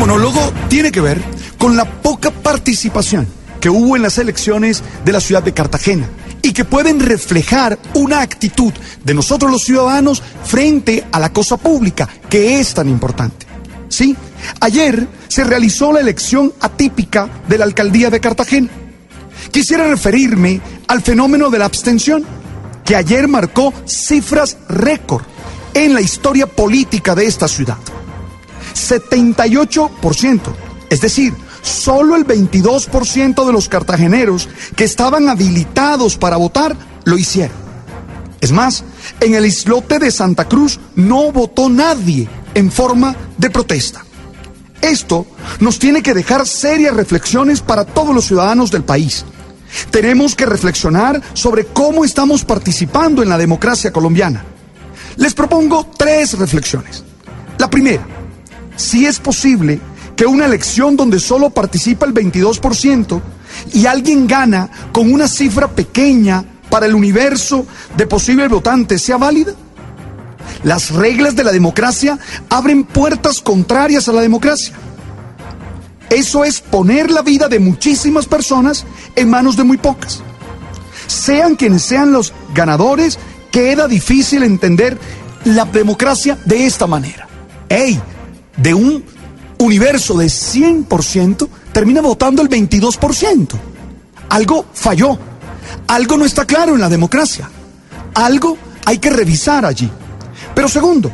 [0.00, 1.20] monólogo tiene que ver
[1.58, 3.28] con la poca participación
[3.60, 6.08] que hubo en las elecciones de la ciudad de Cartagena
[6.40, 8.72] y que pueden reflejar una actitud
[9.04, 13.46] de nosotros los ciudadanos frente a la cosa pública que es tan importante.
[13.90, 14.16] Sí,
[14.60, 18.70] ayer se realizó la elección atípica de la alcaldía de Cartagena.
[19.50, 22.24] Quisiera referirme al fenómeno de la abstención,
[22.86, 25.24] que ayer marcó cifras récord
[25.74, 27.76] en la historia política de esta ciudad.
[28.74, 30.40] 78%,
[30.88, 37.56] es decir, solo el 22% de los cartageneros que estaban habilitados para votar lo hicieron.
[38.40, 38.84] Es más,
[39.20, 44.04] en el islote de Santa Cruz no votó nadie en forma de protesta.
[44.80, 45.26] Esto
[45.60, 49.24] nos tiene que dejar serias reflexiones para todos los ciudadanos del país.
[49.90, 54.44] Tenemos que reflexionar sobre cómo estamos participando en la democracia colombiana.
[55.16, 57.04] Les propongo tres reflexiones.
[57.58, 58.06] La primera,
[58.76, 59.80] si es posible
[60.16, 63.20] que una elección donde solo participa el 22%
[63.72, 69.52] y alguien gana con una cifra pequeña para el universo de posibles votantes sea válida?
[70.62, 72.18] Las reglas de la democracia
[72.48, 74.74] abren puertas contrarias a la democracia.
[76.10, 78.84] Eso es poner la vida de muchísimas personas
[79.14, 80.22] en manos de muy pocas.
[81.06, 83.18] Sean quienes sean los ganadores,
[83.50, 84.98] queda difícil entender
[85.44, 87.28] la democracia de esta manera.
[87.68, 88.00] ¡Ey!
[88.56, 89.04] De un
[89.58, 93.48] universo de 100%, termina votando el 22%.
[94.28, 95.18] Algo falló.
[95.86, 97.48] Algo no está claro en la democracia.
[98.14, 99.90] Algo hay que revisar allí.
[100.54, 101.10] Pero segundo,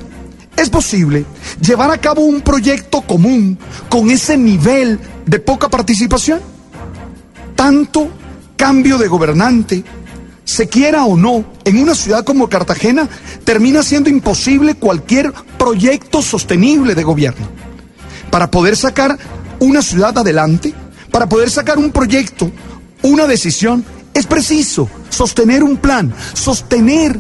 [0.57, 1.25] ¿es posible
[1.61, 6.41] llevar a cabo un proyecto común con ese nivel de poca participación?
[7.55, 8.09] Tanto
[8.57, 9.85] cambio de gobernante,
[10.47, 13.09] se quiera o no, en una ciudad como Cartagena,
[13.45, 17.49] termina siendo imposible cualquier proyecto sostenible de gobierno.
[18.31, 19.19] Para poder sacar
[19.59, 20.73] una ciudad adelante,
[21.11, 22.51] para poder sacar un proyecto,
[23.03, 27.19] una decisión, es preciso sostener un plan, sostener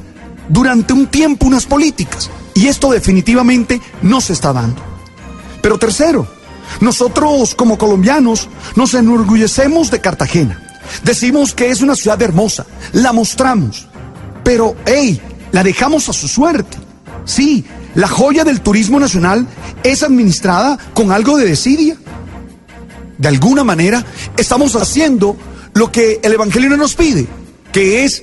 [0.48, 2.31] durante un tiempo unas políticas.
[2.54, 4.81] Y esto definitivamente no se está dando.
[5.60, 6.28] Pero tercero,
[6.81, 10.66] nosotros como colombianos nos enorgullecemos de Cartagena.
[11.02, 13.86] Decimos que es una ciudad hermosa, la mostramos.
[14.44, 15.20] Pero, hey,
[15.52, 16.76] la dejamos a su suerte.
[17.24, 17.64] Sí,
[17.94, 19.47] la joya del turismo nacional
[19.82, 21.97] es administrada con algo de desidia.
[23.19, 24.04] De alguna manera,
[24.36, 25.36] estamos haciendo
[25.74, 27.26] lo que el Evangelio nos pide,
[27.72, 28.22] que es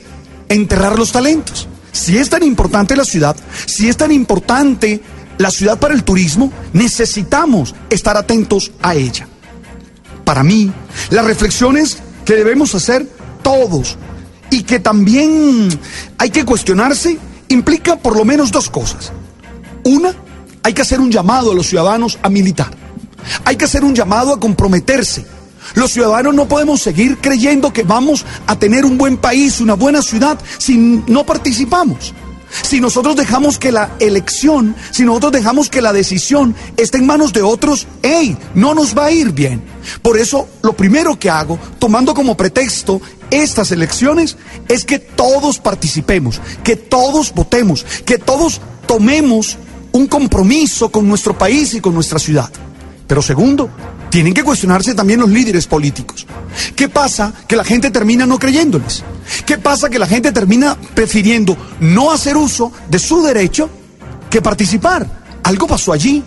[0.50, 1.68] enterrar los talentos.
[1.92, 3.36] Si es tan importante la ciudad,
[3.66, 5.02] si es tan importante
[5.38, 9.28] la ciudad para el turismo, necesitamos estar atentos a ella.
[10.24, 10.72] Para mí,
[11.10, 13.08] las reflexiones que debemos hacer
[13.42, 13.98] todos
[14.50, 15.70] y que también
[16.18, 17.18] hay que cuestionarse
[17.50, 19.12] implica por lo menos dos cosas.
[19.84, 20.14] Una,
[20.64, 22.72] hay que hacer un llamado a los ciudadanos a militar.
[23.46, 25.26] Hay que hacer un llamado a comprometerse
[25.76, 30.02] los ciudadanos no podemos seguir creyendo que vamos a tener un buen país, una buena
[30.02, 32.14] ciudad, si no participamos.
[32.62, 37.34] Si nosotros dejamos que la elección, si nosotros dejamos que la decisión esté en manos
[37.34, 38.38] de otros, ¡hey!
[38.54, 39.64] No nos va a ir bien.
[40.02, 44.38] Por eso, lo primero que hago, tomando como pretexto estas elecciones,
[44.68, 49.58] es que todos participemos, que todos votemos, que todos tomemos
[49.92, 52.52] un compromiso con nuestro país y con nuestra ciudad.
[53.08, 53.70] Pero segundo,
[54.10, 56.26] tienen que cuestionarse también los líderes políticos.
[56.76, 59.04] ¿Qué pasa que la gente termina no creyéndoles?
[59.46, 63.70] ¿Qué pasa que la gente termina prefiriendo no hacer uso de su derecho
[64.30, 65.08] que participar?
[65.44, 66.24] Algo pasó allí.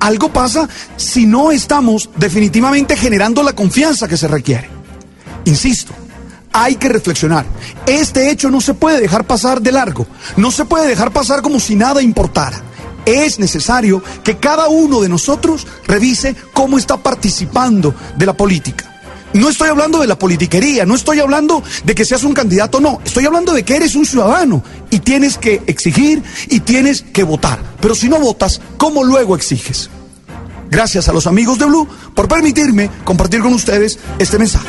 [0.00, 4.68] Algo pasa si no estamos definitivamente generando la confianza que se requiere.
[5.46, 5.94] Insisto,
[6.52, 7.46] hay que reflexionar.
[7.86, 10.06] Este hecho no se puede dejar pasar de largo.
[10.36, 12.62] No se puede dejar pasar como si nada importara
[13.06, 18.95] es necesario que cada uno de nosotros revise cómo está participando de la política.
[19.32, 23.00] No estoy hablando de la politiquería, no estoy hablando de que seas un candidato, no,
[23.04, 27.58] estoy hablando de que eres un ciudadano y tienes que exigir y tienes que votar.
[27.80, 29.90] Pero si no votas, ¿cómo luego exiges?
[30.70, 34.66] Gracias a los amigos de Blue por permitirme compartir con ustedes este mensaje.